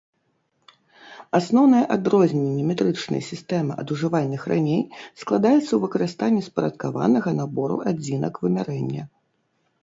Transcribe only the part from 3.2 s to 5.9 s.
сістэмы ад ужывальных раней складаецца ў